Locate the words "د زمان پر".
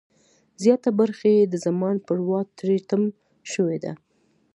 1.47-2.17